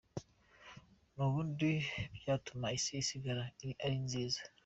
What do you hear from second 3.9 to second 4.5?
nziza.